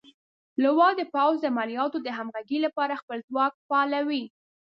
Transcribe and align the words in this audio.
لوا 0.63 0.89
د 0.99 1.01
پوځ 1.13 1.35
د 1.41 1.45
عملیاتو 1.53 1.97
د 2.03 2.07
همغږۍ 2.17 2.59
لپاره 2.65 2.99
خپل 3.01 3.17
ځواک 3.29 3.53
فعالوي. 3.67 4.23